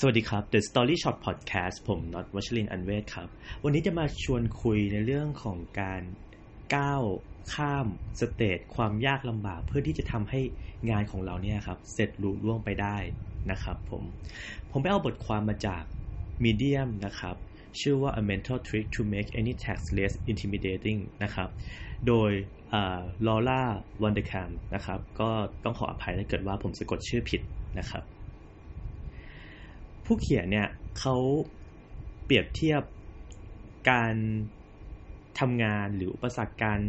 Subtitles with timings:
[0.00, 3.28] สวัสดีครับ The Story Shot Podcast ผมน็อตวัชรินอันเวศครับ
[3.64, 6.02] วันนี้จะมาชวนคุยในเรื่องของการ
[6.76, 7.02] ก้าว
[7.54, 7.86] ข้าม
[8.20, 10.40] stage ความยากลำบาก เพื่อที่จะทำให้
[10.90, 12.96] งานของเราเนี่ยครับ เสร็จลุล่วงไปได้
[13.50, 14.02] นะครับผม
[14.70, 15.82] ผมไปเอาบทความมาจาก
[16.44, 17.36] Medium นะครับ
[17.80, 21.48] ชื่อว่า A Mental Trick to Make Any Task Less Intimidating นะครับ
[22.06, 22.30] โดย
[23.26, 25.30] Laura Vanderkam นะครับ ก็
[25.64, 27.40] ต้องขออภัยถ้าเกิดว่าผมสะกดชื่อผิด
[27.80, 28.04] นะครับ
[30.06, 31.16] ผู้เขียนเนี่ยเขา
[32.24, 32.82] เปรียบเทียบ
[33.90, 34.14] การ
[35.40, 36.80] ทำงานหรืออุปสรรคการ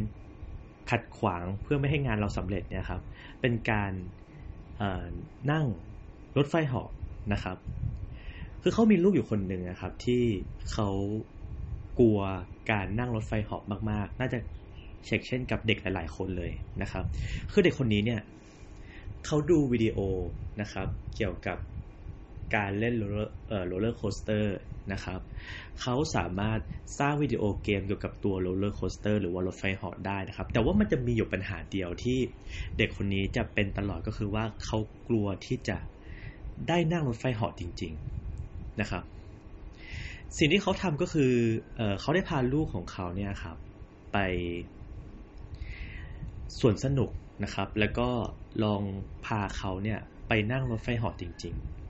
[0.90, 3.02] ขัดขวางเพื่อไม่ให้งานเราสำเร็จเนี่ยครับ
[3.41, 3.91] เป็นการ
[5.52, 5.66] นั่ง
[6.38, 6.90] รถไฟเหาะ
[7.34, 7.57] นะครับ
[8.62, 10.23] คือเขามีลูกอยู่คนหนึ่งนะครับ ที่
[10.71, 10.90] เขา
[11.99, 12.20] กลัว
[12.71, 14.40] การนั่งรถไฟเหาะมากๆ น่าจะ
[15.05, 17.04] เฉกเช่นกับเด็กหลาย ๆ คนเลยนะครับ
[17.52, 18.21] คือเด็กคนนี้เนี่ย
[19.26, 19.98] เขาดูวิดีโอ
[20.62, 21.57] นะครับ เกี่ยวกับ
[22.55, 24.55] การเล่น roller เอ่อ roller coaster
[24.93, 25.20] นะครับ
[25.81, 26.59] เขาสามารถ
[26.99, 32.20] สร้างวิดีโอเกมเกี่ยวกับตัว roller coaster หรือว่ารถไฟเหาะได้นะครับ แต่ว่ามันจะมีอยู่ปัญหาเดียวที่
[32.77, 35.77] เด็กคนนี้จะเป็นตลอดก็คือว่าเขากลัวที่จะ
[36.67, 37.93] ได้นั่งรถไฟเหาะจริง
[38.37, 39.04] ๆนะครับ
[40.37, 41.32] สิ่งที่เขาทำก็คือ
[41.76, 43.57] เออเขาได้พาลูกของเขาเนี่ยครับ
[44.13, 44.17] ไป
[46.59, 47.11] สวนสนุก
[47.43, 48.09] นะครับ แล้วก็
[48.63, 48.82] ลอง
[49.26, 51.87] พาเขาเนี่ยไปนั่งรถไฟเหาะจริง ๆ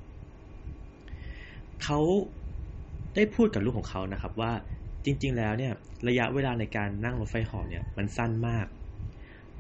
[1.83, 1.99] เขา
[3.15, 4.51] ได้พูดกับลูกของเขานะครับว่า
[5.05, 5.73] จริง ๆ แล้วเนี่ย
[6.07, 8.67] ระยะเวลาในการนั่งรถไฟหาะเนี่ยมันสั้นมาก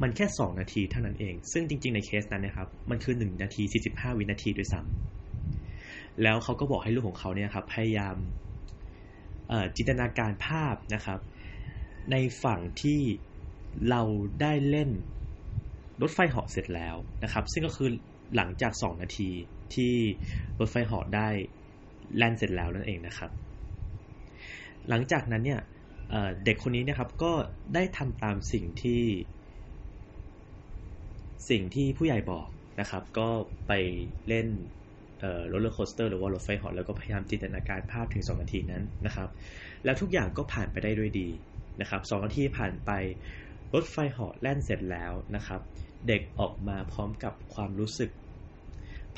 [0.01, 8.15] มันแค่ 2 นาทีเท่านั้นเอง ซึ่งจริง ๆ ในเคสนั้นนะครับมันคือ 1 นาที 45 วินาทีด้วยซ้ำแล้วเขาก็บอกให้ลูกของเขาเนี่ยครับพยายาม
[9.75, 11.19] จินตนาการภาพนะครับ
[12.11, 12.99] ในฝั่งที่
[13.89, 14.01] เรา
[14.41, 14.89] ได้เล่น
[16.01, 17.89] รถไฟหาะเสร็จแล้วนะครับ ซึ่งก็คือ
[18.35, 19.29] หลังจาก 2 นาที
[19.73, 19.93] ที่
[20.59, 21.29] รถไฟหาะได้
[22.15, 23.31] แล่นเสร็จแล้วนั่นเองนะครับ
[24.89, 25.61] หลังจากนั้นเนี่ย
[26.45, 27.33] เด็กคนนี้นะครับก็
[27.73, 29.03] ได้ทำตามสิ่งที่
[31.49, 32.47] สิ่งที่ผู้ใหญ่บอก
[32.79, 33.29] นะครับ ก็
[33.67, 33.71] ไป
[34.27, 34.47] เล่น
[35.47, 39.29] roller coaster หรือว่ารถไฟเหาะแล้วก็พยายามจินตนาการภาพถึง 2 นาทีนั้นนะครับ
[39.85, 41.29] แล้วทุกอย่างก็ผ่านไปได้ด้วยดี
[41.81, 42.91] นะครับ2นาทีผ่านไป
[43.73, 45.61] รถไฟเหาะแล่นเสร็จแล้วนะครับ
[46.07, 48.11] เด็กออกมาพร้อมกับความรู้สึก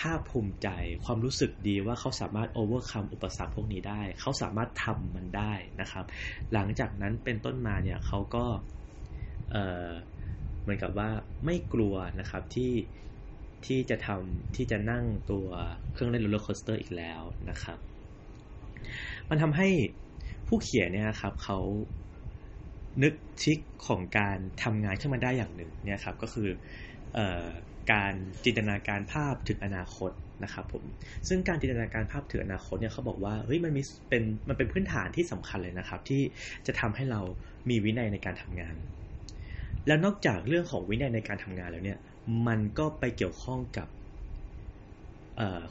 [0.02, 0.68] ภาคภูมิใจ
[1.06, 6.06] ความรู้สึกดีว่าเขาสามารถ overcome อุปสรรคพวกนี้ได้ เขาสามารถทำมันได้นะครับ
[6.54, 8.46] หลังจากนั้นเป็นต้นมาเนี่ยเขาก็
[9.52, 11.10] เหมือนกับว่า
[11.46, 12.74] ไม่กลัวนะครับที่
[13.66, 15.48] ที่จะทำที่จะนั่งตัว
[15.94, 17.78] เครื่องเล่น roller coaster อีกแล้วนะครับ
[19.30, 19.68] มันทำให้
[20.48, 21.60] ผู้เขียนเนี่ยครับเขา
[23.04, 26.50] นึก trick ของการทำงานขึ้นมาได้อย่างหนึ่งเนี่ยครับก็คือ
[27.18, 27.20] อ
[27.92, 28.14] การ
[28.46, 30.12] จินตนาการภาพถึงอนาคต
[30.44, 30.84] นะครับผม
[31.28, 36.22] ซึ่งการจินตนาการภาพถึงอนาคตเนี่ยเขาบอกว่าเฮ้ยมันมีเป็นมันเป็นพื้นฐานที่สำคัญเลยนะครับ ที่
[36.68, 37.22] จะทำให้เรา
[37.70, 38.76] มีวินัยในการทำงาน
[39.88, 42.00] แล้วนอกจากเรื่องของวินัยในการทำงานแล้วเนี่ย
[42.48, 43.88] มันก็ไปเกี่ยวข้องกับ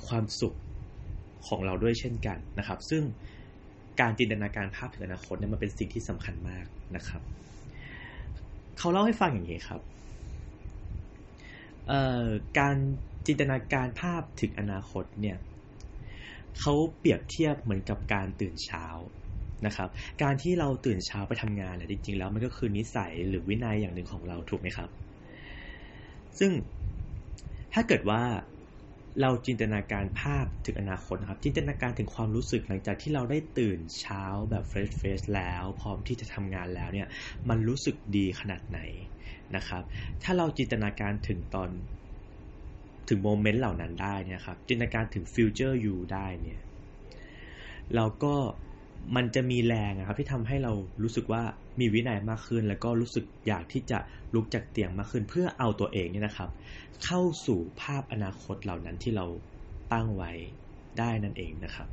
[0.07, 0.55] ความสุข
[1.47, 3.03] ของเราด้วยเช่นกันนะครับ ซึ่ง
[4.01, 6.67] การจินตนาการภาพถึงอนาคตเนี่ยมันเป็นสิ่งที่สำคัญมาก
[6.97, 7.23] นะครับ
[8.79, 9.81] เขาเล่าให้ฟังอย่างนี้ครับ
[12.59, 12.77] การ
[13.27, 15.37] จินตนาการภาพถึงอนาคตเนี่ย
[16.61, 18.87] เขาเปรียบเทียบเหมือนกับการตื่นเช้า
[19.67, 19.89] นะครับ
[20.23, 24.91] การที่เราตื่นเช้าไปทำงานเนี่ยจริง ๆ แล้วมันก็คือนิสัยหรือวินัยอย่างหนึ่งของเราถูกไหมครับ
[26.39, 26.53] ซึ่ง
[27.75, 28.23] ถ้าเกิดว่า
[29.21, 37.09] เราจินตนาการภาพถึงอนาคตนะครับ จินตนาการถึงความรู้สึกหลังจากที่เราได้ตื่นเช้าแบบเฟรชเฟสแล้ว พร้อมที่จะทำงานแล้วเนี่ย
[37.49, 38.81] มันรู้สึกดีขนาดไหน
[39.57, 39.83] นะครับ
[40.23, 41.71] ถ้าเราจินตนาการถึงตอน
[43.09, 46.61] ถึง moment เหล่านั้นได้เนี่ยครับจินตนาการถึง future you ได้เนี่ย
[47.95, 48.35] เราก็
[49.17, 51.43] มันจะมีแรงครับที่ทำให้เรารู้สึกว่า
[51.81, 53.99] มีวินัยมากขึ้น แล้วก็รู้สึกอยากที่จะ
[54.35, 56.51] ลุกจากเตียงมากขึ้น เพื่อเอาตัวเองเนี่ยนะครับ
[57.05, 59.27] เข้าสู่ภาพอนาคตเหล่านั้นที่เรา
[59.93, 60.33] ตั้งไว้
[60.99, 61.89] ได้นั่นเองนะครับ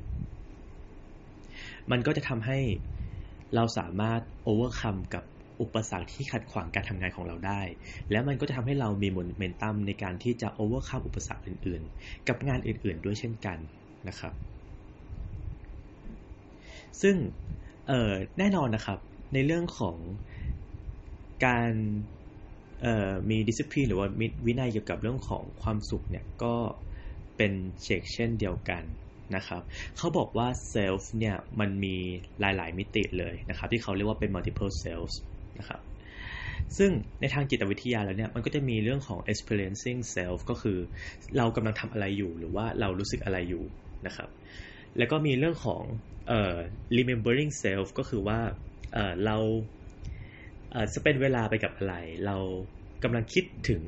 [1.92, 2.60] มันก็จะทำให้
[3.56, 5.24] เราสามารถ overcome กับ
[5.62, 7.62] อุปสรรคที่ขัดขวางการทำงานของเราได้
[8.12, 13.58] แล้วมันก็จะทำให้เรามีโมเมนตัมในการที่จะ overcome อุปสรรคอื่น ๆ กับงานอื่น ๆ ด้วยเช่นกัน
[14.08, 14.34] นะครับ
[17.02, 17.16] ซึ่ง
[18.40, 19.00] แน่นอนนะครับ
[19.34, 19.98] ในเรื่องของ
[21.46, 21.72] การ
[23.30, 24.08] มี discipline หรือว่า
[24.46, 26.56] วินัยเกี่ยวกับเรื่องของความสุขเนี่ยก็
[27.38, 27.54] เป็น
[27.84, 28.84] เฉกเช่นเดียวกัน
[29.36, 29.62] นะครับ
[29.98, 31.96] เขาบอกว่า self เนี่ยมันมี
[32.40, 35.16] หลาย ๆ มิติเลยนะครับที่เขาเรียกว่าเป็น multiple selves
[35.60, 35.82] นะครับ
[36.78, 40.78] ซึ่งในทางจิตวิทยาแล้วเนี่ยมันก็จะมีเรื่องของ experiencing self ก็คือ
[41.38, 43.64] เรากำลังทำอะไรอยู่หรือว่าเรารู้สึกอะไรอยู่
[44.08, 44.30] นะครับ
[44.98, 45.84] แล้วก็มีเรื่องของ
[46.28, 46.56] เอ่อ
[46.98, 48.40] remembering self ก็คือว่า
[48.94, 49.38] เอ่อเรา
[50.72, 51.96] เอ่อจะเป็นเวลาไปกับอะไร
[52.26, 52.38] เรา
[53.04, 53.82] กำลังคิดถึง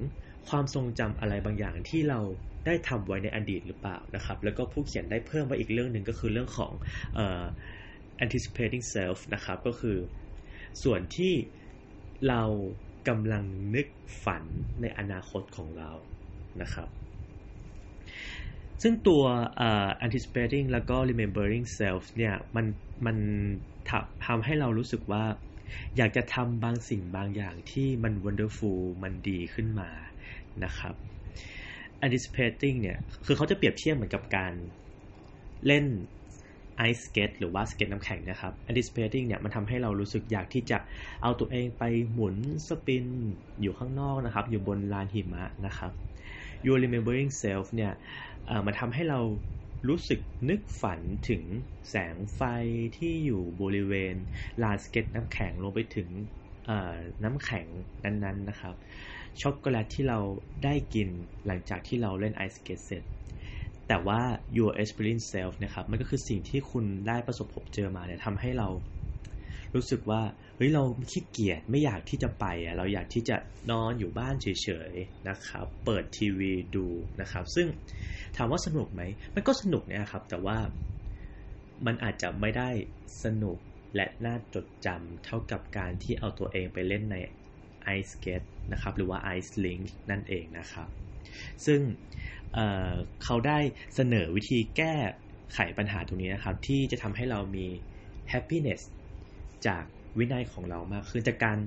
[0.50, 2.20] ความทรงจำอะไรบางอย่างที่เรา
[2.66, 6.72] ได้ทำไว้ในอดีตหรือเปล่านะครับ แล้วก็ผู้เขียนได้เพิ่มมาอีกเรื่องหนึ่งก็คือเรื่องของ
[7.16, 7.44] เอ่อ
[8.24, 9.98] anticipating self นะครับ ก็คือ
[10.84, 11.34] ส่วนที่
[12.30, 12.44] เรา
[13.08, 13.46] กำลัง
[13.76, 13.88] นึก
[14.24, 14.44] ฝัน
[14.82, 15.92] ในอนาคตของเรา
[16.62, 16.90] นะครับ
[18.82, 19.24] ซึ่งตัว
[19.68, 22.66] uh, anticipating แล้วก็ remembering self เนี่ยมัน
[23.06, 23.18] มัน
[24.26, 25.24] ทำให้เรารู้สึกว่า
[25.98, 29.90] อยากจะทำบางสิ่งบางอย่างที่มัน wonderful มันดีขึ้นมา
[30.64, 30.96] นะครับ
[32.06, 34.54] anticipating เนี่ยคือเขาจะเปรียบเทียบเหมือนกับการ
[35.68, 35.86] เล่น
[36.78, 40.78] ไอสเกตหรือว่าสเก็ตน้ำแข็งนะครับ anticipating เนี่ยมันทำให้เรารู้สึกอยากที่จะ
[41.24, 41.84] เอาตัวเองไป
[42.14, 42.36] หมุน
[42.68, 43.06] สปิน
[43.62, 46.07] อยู่ข้างนอกนะครับ อยู่บนลานหิมะนะครับ
[46.66, 47.94] your remembering self เนี่ย
[48.66, 49.20] มันทำให้เรา
[49.88, 50.20] รู้สึก
[50.50, 51.00] นึกฝัน
[51.30, 51.44] ถึง
[51.90, 52.42] แสงไฟ
[52.98, 54.16] ที่อยู่บริเวณ
[54.64, 56.10] ลานสเก็ตน้ำแข็งลงไปถึง
[57.24, 57.68] น้ำแข็ง
[58.04, 58.76] นั้นๆนะครับ
[59.42, 60.20] ช็อกโกแลตที่เรา
[60.64, 61.08] ได้กิน
[61.46, 63.04] หลังจากที่เราเล่นไอสเก็ตเสร็จ
[63.88, 64.22] แต่ว่า
[64.58, 68.68] your experience self นะครับ มันก็คือสิ่งที่คุณได้ประสบพบเจอมาเนี่ยทำให้เรา
[69.76, 70.22] รู้สึกว่า
[70.56, 73.38] เฮ้ยเราขี้เกียจไม่อยากที่จะไปอะเราอยากที่จะ
[73.72, 74.48] นอนอยู่บ้านเฉ
[74.92, 76.88] ยๆนะครับ เปิดทีวีดู
[77.22, 77.68] นะครับ ซึ่ง
[78.38, 79.02] ถามว่าสนุกไหม
[79.36, 80.58] มันก็สนุกนะครับ แต่ว่า
[81.86, 82.70] มันอาจจะไม่ได้
[83.24, 83.58] สนุก
[83.96, 87.18] และน่าจดจำเท่ากับการที่เอาตัวเองไปเล่นใน
[87.96, 90.88] Ice Skate นะครับ หรือว่า Ice Link นั่นเองนะครับ
[91.66, 91.82] ซึ่ง
[92.54, 93.60] เเขาได้
[93.96, 94.96] เสนอวิธีแก้
[95.54, 97.68] ไขปัญหาตรงนี้นะครับ ที่จะทำให้เรามี
[98.32, 98.82] happiness
[99.68, 99.84] จาก
[100.18, 101.58] วินัยของเรามากขึ้น จากการ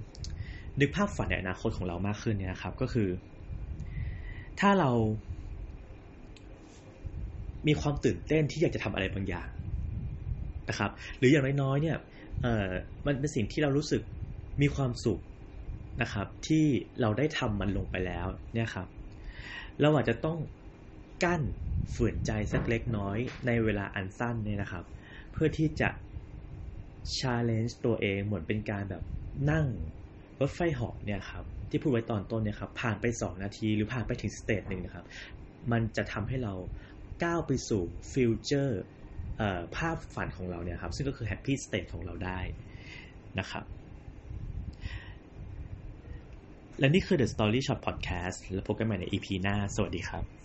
[0.81, 3.09] นึกภาพฝันในอนาคตของเรามากขึ้นเนี่ยครับ ก็คือ
[4.61, 4.91] ถ้าเรา
[7.67, 9.49] มีความตื่นเต้นที่อยากจะทำอะไรบางอย่าง
[10.69, 11.97] นะครับ หรืออย่างน้อยๆเนี่ย
[13.07, 14.03] มันเป็นสิ่งที่เรารู้สึก
[14.63, 15.21] มีความสุข
[16.03, 16.65] นะครับ ที่
[17.01, 18.89] เราได้ทำมันลงไปแล้วเนี่ยครับ
[19.81, 20.39] เราอาจจะต้อง
[21.25, 21.43] กั้น
[21.95, 24.85] ฝืนใจสักเล็กน้อยในเวลาอันสั้นเนี่ยนะครับ
[25.33, 25.89] เพื่อที่จะ
[27.19, 29.03] challenge ตัวเองเหมือนเป็นการแบบ
[29.51, 29.67] นั่ง
[30.41, 35.05] รถไฟหอบเนี่ยครับที่พูดไว้ตอนต้นเนี่ยครับผ่านไป 2 นาทีหรือผ่านไปถึงสเตจหนึ่งนะครับ
[35.73, 36.55] มันจะทำให้เรา
[37.25, 37.83] ก้าวไปสู่
[38.13, 38.83] future
[39.77, 42.41] ภาพฝันของเราเนี่ยครับซึ่งก็คือแฮปปี้สเต e ของเราได้
[43.39, 43.65] นะครับ
[46.79, 50.40] และนี่คือ The Story Shot Podcast แล้วพบกันใหม่ใน EP หน้า สวัสดีครับ